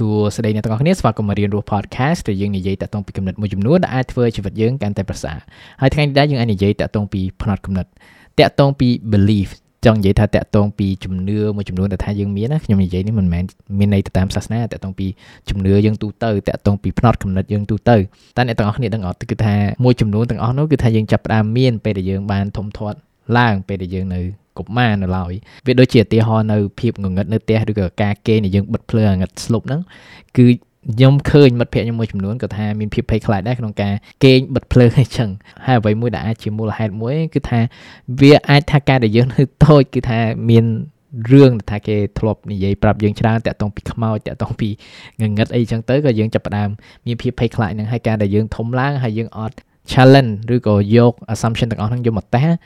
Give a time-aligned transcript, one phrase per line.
[0.00, 5.38] សួស្តីអ្នកទាំងអស់គ្នាស្វាគមន៍មករៀនរស់ podcast ដែលយើងនិយាយតាក់ទងពីគំនិតមួយចំនួនដែលអាចធ្វើជីវិតយើងកាន់តែប្រសើរ
[5.80, 7.86] ហើយថ្ងៃនេះដែរយើងអាចនិយាយតាក់ទងពីផ្នត់គំនិត
[8.38, 9.48] តាក់ទងពី belief
[9.84, 13.44] ចង់និយាយថាតាក់ទងពីជំនឿមួយចំនួនដែលថាយើងមានណាខ្ញុំនិយាយនេះមិនមែន
[13.78, 15.06] មានន័យទៅតាមសាសនាតាក់ទងពី
[15.50, 17.96] ជំនឿយើងទូទៅតាក់ទងពីផ្នត់គំនិតយើងទូទៅ
[18.36, 19.54] តែអ្នកទាំងអស់គ្នាដឹងអត់គឺថា
[19.84, 22.98] មួយចំនួនទាំងអស់នោះគឺថាយើងចាប់ផ្ដើមមានពេលដែលយើងបានធំធាត់
[23.38, 24.20] ឡើងពេលដែលយើងនៅ
[24.58, 25.32] កុមារនៅឡើយ
[25.66, 29.80] វាដូចជាឧទាហរណ៍នៅភាពងងឹតនៅផ្ទះឬក៏ការគេដែលយើងបិទភ្លើងងឹតស្លុបហ្នឹង
[30.36, 30.46] គឺ
[30.94, 35.30] ខ្ញុំឃើញមិត្តភ័ក្តិខ្ញុំមួយចំនួនក៏ថាមានភាពភ័យខ្លាចដែរក្នុងការគេងបិទភ្លើងអញ្ចឹង
[35.66, 37.60] ហើយអ្វីមួយដែលអាចជាមូលហេតុមួយគឺថា
[38.20, 40.18] វាអាចថាការដែលយើងនៅតូចគឺថា
[40.50, 40.64] មាន
[41.32, 44.68] រឿងថាគេធ្លាប់និយាយប្រាប់យើងច្រើនតាក់ទងពីខ្មោចតាក់ទងពី
[45.20, 46.70] ងងឹតអីចឹងទៅក៏យើងចាប់ផ្ដើម
[47.06, 49.56] មានភាពភ័យខ្លាចនឹងហើយការដែលយើងធំឡើងហើយយើងអត់
[49.92, 52.56] challenge ឬក៏យក assumption ទាំងអស់ហ្នឹងយកមកតេស្ត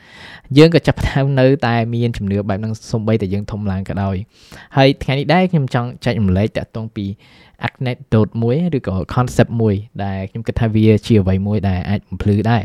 [0.57, 4.15] យើងក៏ចាប់ផ្ដើមនៅតែមានជំនឿបែបហ្នឹងសំបីតែយើងធំឡើងក៏ដោយ
[4.77, 7.05] ហើយថ្ងៃនេះដែរខ្ញុំចង់ចែករំលែកតាក់ទងពី
[7.67, 12.63] anecdote មួយឬក៏ concept មួយដែលខ្ញុំគិតថាវាជាអ្វីមួយដែលអាចបំភ្លឺដែរ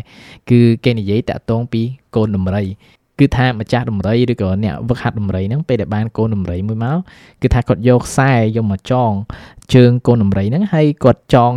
[0.51, 1.83] គឺគេនិយាយតាក់ទងពី
[2.17, 2.65] កូនដំរី
[3.19, 6.99] គឺថាម្ចាស់ដំរីឬក៏អ្នកវឹកហាត់ដំរីហ្នឹងពេលដែលបានកូនដំរីមួយមក
[7.43, 9.11] គឺថាគាត់យកខ្សែយកមកចង
[9.75, 11.53] ជើងកូនដំរីហ្នឹងហើយគាត់ចង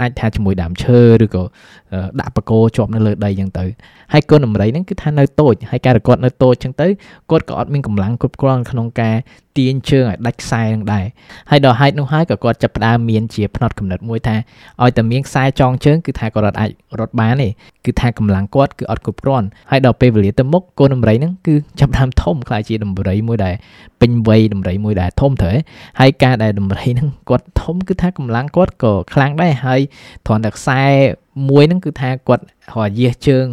[0.00, 1.42] អាចថាជាមួយដើមឈើឬក៏
[2.20, 3.64] ដាក់បកោជាប់នៅលើដីអញ្ចឹងទៅ
[4.12, 6.86] ហើយកូនដំរីហ្នឹងគឺថានៅតូចហើយការគាត់នៅតូចអញ្ចឹងទៅ
[7.30, 9.16] គាត់ក៏អត់មានកម្លាំងគ្រប់គ្រាន់ក្នុងការ
[9.58, 11.06] ទាញជើងឲ្យដាច់ខ្សែនឹងដែរ
[11.50, 14.36] ហើយដល់ហេតុនោះហើយក៏គាត់ចាប់ផ្ដើមមានជាផ្នត់កំណត់មួយថា
[14.82, 17.48] ឲ្យតែមានខ្សែចងជើងគឺថាគាត់អត់អាចរត់បានទេ
[17.86, 23.54] គឺថាកម្លាំងគាត់គឺអត់គ្រប់គ្រាន់ហើយដល់ពេលវេលាទៅមុខកូនដំរីហ្នឹងគឺចាប់ផ្ដើមធំខ្លាចជាដំរីមួយដែល
[24.00, 25.50] ពេញវ័យដំរីមួយដែលធំទៅ
[26.00, 29.80] ហើយការដែលដំរីហ្នឹងគាត់ធំគឺថាកម្លាំងគាត់ក៏ខ្លាំងដែរហើយ
[30.26, 30.82] គ្រាន់តែខ្សែ
[31.48, 33.46] មួយហ្នឹងគឺថាគាត់រកយាសជើង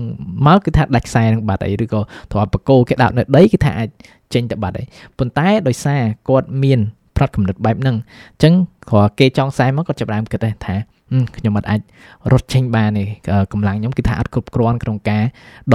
[0.47, 2.01] មកគឺថាដាច់ខ្សែនឹងបាត់អីឬក៏
[2.31, 3.89] ទ្រាំបកោគេដាក់នៅដីគឺថាអាច
[4.33, 4.83] ចេញទៅបាត់អី
[5.17, 6.79] ប៉ុន្តែដោយសារគាត់មាន
[7.15, 8.53] ផ្នត់កំណត់បែបហ្នឹងអញ្ចឹង
[8.89, 10.75] គ្រាន់គេចង់ខ្សែមកគាត់ចាប់ដើមគិតថា
[11.37, 11.81] ខ្ញុំអត់អាច
[12.31, 13.03] រត់ចេញបានទេ
[13.53, 15.23] កម្លាំងខ្ញុំគឺថាអត់គ្រប់គ្រាន់ក្នុងការ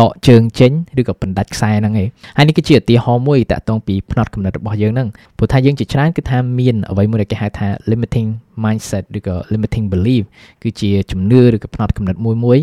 [0.00, 5.08] ដកជើងចេញឬក៏បណ្ដាច់ខ្សែហ្នឹងឯងហើយនេះគឺជាឧទាហរណ៍មួយតាក់ទងពីផ្នត់កំណត់របស់យើងហ្នឹង
[5.38, 8.28] ព្រោះថាយើងជាច្រើនគឺថាមានអ្វីមួយដែលគេហៅថា limiting
[8.64, 10.24] mindset ឬក៏ limiting belief
[10.62, 12.58] គឺជាជំនឿឬក៏ផ្នត់កំណត់មួយមួយ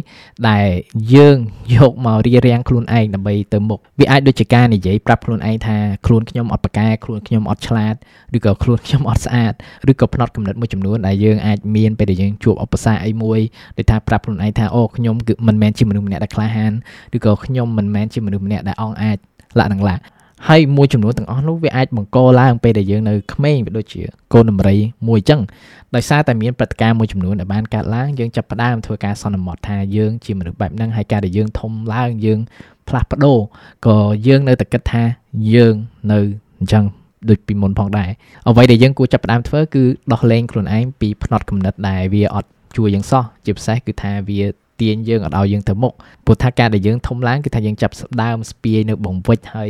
[0.49, 0.67] ដែល
[1.13, 1.37] យើង
[1.75, 7.95] យកមករៀបរៀងខ្លួនឯងដើម្បីទៅមុខវាអាចដូចជាការនិយាយប្រាប់ខ្លួនឯងថាខ្លួនខ្ញុំអត់ប្រកែខ្លួនខ្ញុំអត់ឆ្លាត
[8.37, 9.53] ឬក៏ខ្លួនខ្ញុំអត់ស្អាត
[9.91, 13.39] ឬក៏ផ្នត់កំណត់មួយចំនួនដែលយើងអាចមានពេលដែលយើងជួបឧបសគ្គអីមួយ
[13.77, 16.73] ដូចថាប្រាប់ខ្លួនឯងថាអូខ្ញុំគឺមិនមែនជាមនុស្សម្នាក់ដែលក្លាហាន
[17.15, 19.17] ឬក៏ខ្ញុំមិនមែនជាមនុស្សម្នាក់ដែលអង់អាច
[19.59, 19.95] លក្ខនឹងឡា
[20.49, 24.01] ហើយមួយចំនួនទាំងអស់នោះវាអាចបង្កឡើងពេលដែលយើងនៅក្មេងវាដូចជា
[24.33, 25.41] កូនដំរីមួយអញ្ចឹង
[25.95, 32.39] ដោយសារតែមានព្រឹត្តិការណ៍មួយចំនួនដែលបានកើតឡើងយើងចាប់ផ្ដើមធ្វើការសន្មត់ថាយើងជាមនុស្សបែបហ្នឹងហើយការដែលយើងធំឡើងយើង
[32.87, 33.39] ផ្លាស់ប្ដូរ
[33.87, 33.97] ក៏
[34.27, 35.03] យើងនៅតែគិតថា
[35.53, 35.75] យើង
[36.11, 36.19] នៅ
[36.59, 36.85] អញ្ចឹង
[37.29, 38.09] ដូចពីមុនផងដែរ
[38.47, 44.41] អ្វីដែលយើងគួរចាប់ផ្ដើមធ្វើគឺដោះលែងខ្លួនឯងពីផ្នត់គំនិតដែលវាអត់ជួយយើងសោះជាពិសេសគឺថាវា
[44.81, 45.93] ទាញយើងឲ្យយើងទៅមុខ
[46.25, 49.69] ព្រោះថាការដែលយើងធំឡើងគឺថាយើងចាប់ដើមស្ពាយនៅបង្វិចហើយ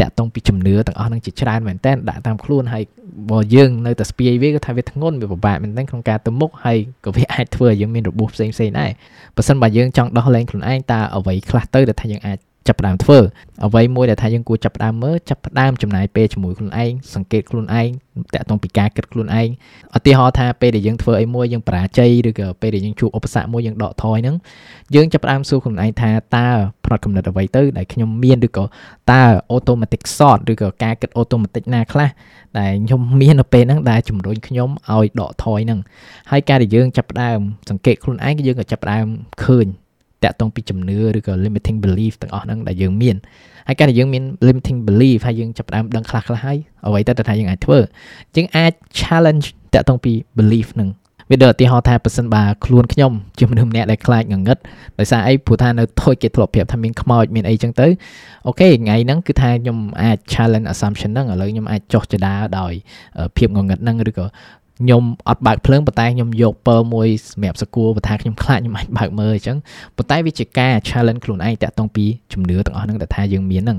[0.00, 2.84] តាក់ទងពីជំនឿទាំងអស់នឹងជាច្រើនមែនតើដាក់តាមខ្លួនហើយ
[3.30, 8.90] បើយើងនៅតែស្ពាយវាគឺថាវាធ្ងន់វាពិបាកមែនតើក្នុងការទៅមុខហើយក៏វាអាចធ្វើឲ្យយើងមានរបួសផ្សេងផ្សេងដែរ
[9.36, 13.18] បើសិនបើយើងចង់ដោះលែងខ្លួនឯងតើអ្វីខ្លះទៅដែលថាយើងអាច ចាប់ផ្ដើមធ្វើ
[13.66, 17.88] អ្វីមួយដែលថាយើងគួរចាប់ផ្ដើមមើលចាប់ផ្ដើមចំណាយពេលជាមួយខ្លួនឯងសង្កេតខ្លួនឯង
[18.34, 19.48] តាក់ទងពីការគិតខ្លួនឯង
[19.96, 24.36] ឧទាហរណ៍ថាពេលដែលយើងធ្វើអីមួយយើងបរាជ័យឬក៏ពេលដែលយើងជួបឧបសគ្គមួយយើងដកថយហ្នឹង
[24.94, 26.48] យើងចាប់ផ្ដើមសួរខ្លួនឯងថាតើ
[26.84, 28.64] ផ្នត់កំណត់អ្វីទៅដែលខ្ញុំមានឬក៏
[29.12, 29.24] តើ
[29.54, 32.10] automatic thought ឬក៏ការគិត automatic ណាខ្លះ
[32.58, 35.80] ដែលខ្ញុំមាននៅពេលហ្នឹងដែលជំរុញខ្ញុំឲ្យដកថយហ្នឹង
[36.30, 37.38] ហើយការដែលយើងចាប់ផ្ដើម
[37.70, 39.06] សង្កេតខ្លួនឯងគឺយើងក៏ចាប់ផ្ដើម
[39.44, 39.66] ឃើញ
[40.24, 43.16] តាក់ទងពីជំនឿឬក៏ limiting belief ទាំងអស់ហ្នឹងដែលយើងមាន
[43.68, 47.78] ហើយការដែលយើងមាន limiting belief ហើយយើងចាប់ផ្ដើមដឹងខ្លះខ្លះហើយអ្វីទៅតែថាយើងអាចធ្វើ
[48.36, 50.90] យើងអាច challenge តាក់ទងពី belief ហ្នឹង
[51.30, 54.58] វាដូចឧទាហរណ៍ថាប៉ះសិនបើខ្លួនខ្ញុំជាមនុស្សម្នាក់ដែលខ្លាចងងឹត
[54.98, 57.86] ដោយសារអីព្រោះថានៅថយគេធ្លាប់ប្រាប់ថាមានខ្មោចមានអីចឹងទៅ
[58.46, 62.72] អូខេថ្ងៃហ្នឹងគឺថាខ្ញុំអាច challenge assumption ហ្នឹងឥឡូវខ្ញុំអាចចោះចដាដោយ
[63.36, 64.26] ភាពងងឹតហ្នឹងឬក៏
[64.82, 69.58] ខ្ញុំអត់បើកភ្លើងប៉ុន្តែខ្ញុំយកពើមួយសម្រាប់សកួរបើថាខ្ញុំខ្លាចខ្ញុំអាចបើកមើលអញ្ចឹង
[69.96, 73.78] ប៉ុន្តែវាជាការ challenge ខ្លួនឯងតាក់ទងពីជំនឿទាំងអស់ហ្នឹងដែលថាយើងមានហ្នឹង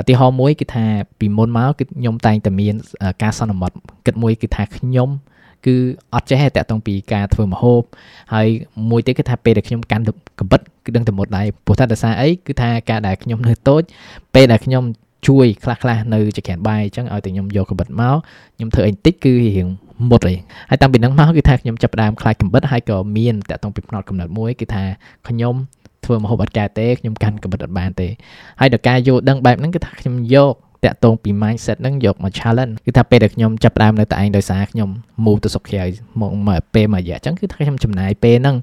[0.00, 0.84] ឧទាហរណ៍មួយគឺថា
[1.18, 2.74] ពីមុនមកគឺខ្ញុំតែងតែមាន
[3.22, 3.76] ការសន្មត់
[4.06, 5.08] គិតមួយគឺថាខ្ញុំ
[5.66, 5.76] គឺ
[6.14, 7.82] អត់ចេះតែតាក់ទងពីការធ្វើម្ហូប
[8.32, 8.48] ហើយ
[8.90, 10.04] មួយទៀតគឺថាពេលដែលខ្ញុំកាន់
[10.40, 13.82] កបិតគឺដឹងតែមុតដែរព្រោះថាដោយសារអីគឺថាការដែលខ្ញុំនៅតូច
[14.34, 14.84] ពេលដែលខ្ញុំ
[15.28, 18.16] ជួយខ្លះខ្លះនៅចក្រានបាយអញ្ចឹងឲ្យតែខ្ញុំយកកបិតមក
[18.56, 19.68] ខ្ញុំធ្វើអីតិចគឺរៀង
[20.08, 20.34] មុតអី
[20.70, 24.84] ហើយតាំងពីហ្នឹងមកគឺថាខ្ញុំចាប់ផ្ដើមខ្លាចកំបិតហើយក៏មានតាក់ទងពីផ្នត់កំណត់មួយគឺថា
[25.28, 25.54] ខ្ញុំ
[26.04, 28.08] ធ្វើមហូបអត់កែទេខ្ញុំកាន់កំបិតអត់បានទេ
[28.60, 30.54] ហើយដល់ការយល់ដឹងបែបហ្នឹងគឺថាខ្ញុំយក
[30.84, 34.90] តាក់ទងពី mindset ហ្នឹងយកមក challenge គឺថាពេលដែលខ្ញុំចាប់ផ្ដើមនៅតែឯងដោយសារខ្ញុំ
[35.24, 35.84] move ទៅសុខក្រៅ
[36.20, 38.56] មកមកពេលមួយរយៈអញ្ចឹងគឺថាខ្ញុំចំណាយពេលហ្នឹង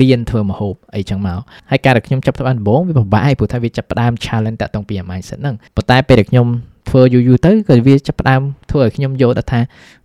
[0.00, 1.40] រៀនធ្វើម្ហូបអីចឹងមក
[1.70, 6.46] ហើយការដែលខ្ញុំចាប់ផ្ដើមដំបូងវាពិបាកព្រោះថាវាចាប់ផ្ដើម challenge តាក់ទងពី mindset ហ្នឹងប៉ុន្តែពេលដែលខ្ញុំ
[6.88, 9.60] ធ្វើយូរយូរទៅក៏វាចាប់ផ្ដើមធ្វើឲ្យខ្ញុំយល់ថា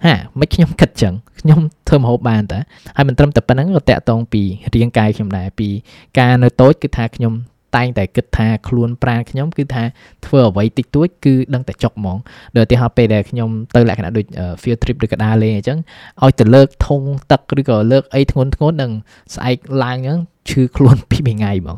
[0.05, 2.59] ហាមិនខ្ញុំគិតចឹងខ្ញុំធ្វើម្ហូបបានតា
[2.95, 4.41] ហើយមិនត្រឹមតែប៉ុណ្្នឹងក៏តាក់ទងពី
[4.75, 5.69] រាងកាយខ្ញុំដែរពី
[6.19, 7.33] ការនៅតូចគឺថាខ្ញុំ
[7.75, 9.83] តែងតែគិតថាខ្លួនប្រាណខ្ញុំគឺថា
[10.25, 12.17] ធ្វើអ្វីតិចតួចគឺដឹងតែចុកហ្មង
[12.55, 14.25] ដូចឧទាហរណ៍ពេលដែលខ្ញុំទៅលក្ខណៈដូច
[14.61, 15.79] field trip ឬក៏ដើរលេងអញ្ចឹង
[16.23, 17.01] ឲ្យទៅលើកធុង
[17.31, 18.91] ទឹកឬក៏លើកអីធ្ងន់ធ្ងន់នឹង
[19.35, 20.19] ស្អែកឡើងអញ្ចឹង
[20.49, 21.77] ឈឺខ្លួនពីរថ្ងៃហ្មង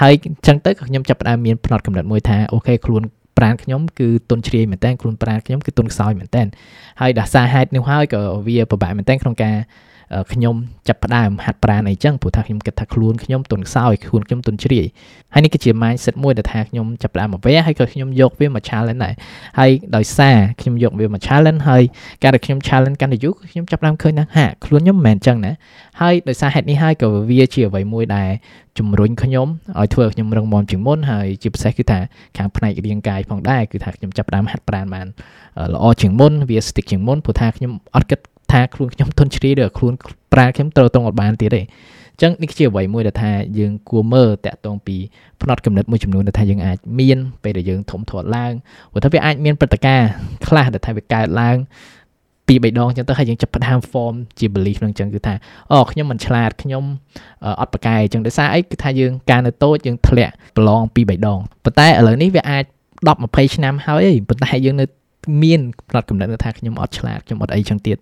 [0.00, 3.02] ហើយអញ្ចឹងទៅក៏ខ្ញុំចាប់ផ្ដើមមានផ្នត់កំណត់មួយថាអូខេខ្លួន
[3.38, 6.42] ប្រាណខ្ញុំគឺទុនជ្រាយមែនតើខ្លួនប្រាណខ្ញុំគឺទុនខ្សោយមែនតើ
[7.00, 9.56] ហើយដោយសារហេតុនេះហើយក៏វាពិបាកមែនតើក្នុងការ
[10.32, 10.54] ខ្ញុំ
[10.88, 14.86] ចាប់ផ្ដើមហាត់ប្រាណអីចឹងព្រោះថាខ្ញុំគិតថាខ្លួនខ្ញុំទុនខ្សោយខ្លួនខ្ញុំទុនជ្រាយ
[15.34, 19.14] ហើយនេះគឺជា mindset មួយដែលថាខ្ញុំចាប់ផ្ដើមមកវាហើយក៏ខ្ញុំយកវាមក challenge ដែរ
[19.58, 21.82] ហើយដោយសារខ្ញុំយកវាមក challenge ហើយ
[22.22, 25.52] ការដែលខ្ញុំ challenge កាន់តែយូរខ្ញុំចាប់ផ្ដើមឃើញថាហាខ្លួនខ្ញុំមិនមែនចឹងណា
[26.00, 28.28] ហើយដោយសារហេតុនេះហើយក៏វាជាអ្វីមួយដែល
[28.78, 29.46] ជំរុញខ្ញុំ
[29.78, 31.98] ឲ្យធ្វើឲ្យខ្ញុំរឹងមាំជាងមុនហើយជាពិសេសគឺថា
[32.36, 35.06] ខាងផ្នែករាងកាយផងដែរគឺថាខ្ញុំចាប់ផ្ដើមហាត់ប្រាណបាន
[35.74, 38.20] ល្អជាងមុនវា stick ជាងមុនព្រោះថាខ្ញុំអត់គិត
[38.52, 39.94] ថាខ្លួនខ្ញុំទន់ជ្រាយឬខ្លួន
[40.32, 44.96] ប្រាខ្ញុំត្រូវតรงអត់បានទៀតទេអញ្ចឹងនេះជាអ្វីមួយដែលថាយើងគួរមើលតាក់ទងពី
[45.42, 48.52] ផ្នត់កំណត់មួយចំនួនដែលថាយើងអាចមានពេលដែលយើងធំធាត់ឡើង
[48.92, 50.08] ព្រោះថាវាអាចមានព្រឹត្តិការណ៍
[50.46, 51.56] ខ្លះដែលថាវាកើតឡើង
[52.46, 55.34] ពីរបីដងអញ្ចឹងទៅហើយយើងចាប់ផ្ដើម form ជា belief នឹងអញ្ចឹងគឺថា
[55.72, 56.84] អូខ្ញុំមិនឆ្លាតខ្ញុំ
[57.60, 62.64] អត់ប្រកែអញ្ចឹងដោយសារអីគឺថាយើងការនៅតូចយើងធ្លាក់ប្រឡងពីរបីដងប៉ុន្តែឥឡូវនេះវាអាច
[63.06, 64.84] 10 20ឆ្នាំហើយប៉ុន្តែយើងនៅ
[65.42, 67.96] មានផ្នត់កំណត់ថាខ្ញុំអត់ឆ្លាតខ្ញុំអត់អីចឹងទៀត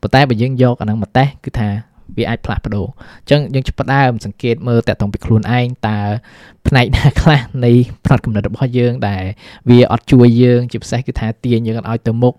[0.00, 1.68] ប៉ុន្តែបើយើងយកអាហ្នឹងមកតេស្តគឺថា
[2.16, 2.86] វាអាចផ្លាស់ប្ដូរ
[3.20, 5.98] អញ្ចឹងយើងចាប់ផ្ដើមសង្កេតមើលតាក់ទងពីខ្លួនឯងតើ
[6.66, 7.72] ផ្នែកណាខ្លះនៃ
[8.04, 9.24] ផ្នត់កំណត់របស់យើងដែល
[9.68, 12.34] វាអត់ជួយយើងជាពិសេសគឺថាទាញយើងឲ្យទៅមុខ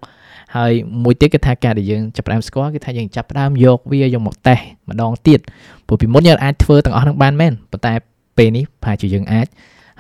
[0.56, 5.40] ហើយមួយទៀតគឺថាការដែលយើងចាប់ផ្ដើមស្គាល់គឺថាយើងចាប់ផ្ដើមយកវាយកមកតេស្តម្ដងទៀត
[5.88, 7.94] ព្រោះពីមុនយើងអាចធ្វើទាំងអស់នឹងបានមែនប៉ុន្តែ
[8.38, 9.48] ពេលនេះប្រហែលជាយើងអាច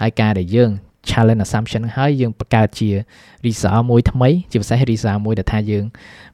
[0.02, 0.70] ហើយការដែលយើង
[1.10, 2.90] challenge assumption ហើយយើងបង្កើតជា
[3.46, 5.86] result មួយថ្មី ជាពិសេស result មួយដែលថាយើង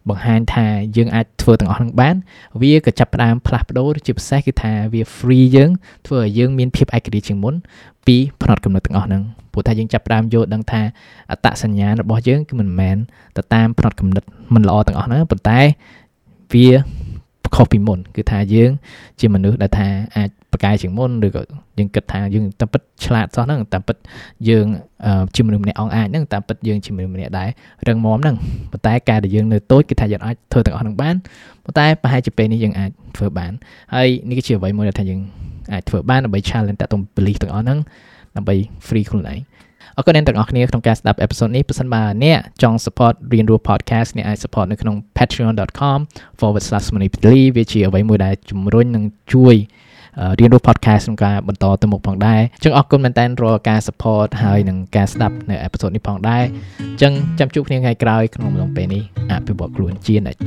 [0.10, 0.68] បង្ហាញថា
[0.98, 2.16] យើងអាចធ្វើទាំងអស់នឹងបាន
[2.62, 5.72] វាក៏ចាប់ផ្ដើមផ្លាស់ប្ដូរជាពិសេសគឺថាវា free យើង
[6.06, 7.56] ធ្វើឲ្យយើងមានភាពឯករាជ្យជាងមុន
[8.08, 10.82] ពីផ្នត់កំណត់ទាំងអស់ហ្នឹងព្រោះថាយើងចាប់ផ្ដើមយល់ដឹងថា
[11.32, 12.98] អត្តសញ្ញាណរបស់យើងគឺមិនមែន
[13.38, 15.60] ទៅតាមផ្នត់កំណត់មិនល្អទាំងអស់ហ្នឹងប៉ុន្តែ
[16.54, 16.68] វា
[17.56, 18.72] ខុសពីមុនគឺថាយើង
[19.20, 21.42] ជាមនុស្សដែលថាអាចប្រកែជាងមុនឬក៏
[21.78, 23.98] យើងគិតថាយើងតាមពិតឆ្លាតសោះហ្នឹងតាមពិត
[24.50, 24.66] យើង
[25.36, 27.50] ជាមនុស្សម្នាក់អងអាចហ្នឹងតាមពិតយើងជាមនុស្សម្នាក់ដែរ
[27.88, 28.36] រឹងមាំហ្នឹង
[28.72, 31.16] ប៉ុន្តែការដែលយើងនៅតូចគឺថាយើងអាចធ្វើទាំងអស់ហ្នឹងបាន
[31.64, 33.52] ប៉ុន្តែប្រហែលជាពេលនេះយើងអាចធ្វើបាន
[33.96, 35.20] ហើយនេះគឺជាអ្វីមួយដែលថាយើង
[35.74, 37.80] អាចធ្វើបានដើម្បី challenge តាក់ទង belief ទាំងអស់ហ្នឹង
[38.38, 38.56] ដើម្បី
[38.88, 39.40] free ខ្លួនឯង
[39.98, 49.04] អរគុណអ្នកទាំងអស់គ្នាក្នុងការស្ដាប់អេពីសូតនេះប្រសិនបើអ្នកចង់ support រៀនរស់ podcast អ្នកអាច support នៅក្នុង patreon.com/moneypitly វាជាអ្វីមួយដែលជំរុញនិង
[49.34, 49.56] ជួយ
[50.40, 56.44] រៀនរស់ podcast ក្នុងការបន្តទៅមុខផងដែរអញ្ចឹងអរគុណមែនតើរាល់ការ support ហើយនិងការស្ដាប់នៅ episode នេះផងដែរ
[56.80, 60.40] អញ្ចឹងចាំជួបគ្នាថ្ងៃក្រោយក្នុងអំឡុងពេលនេះអភិវឌ្ឍខ្លួនជានិច្ច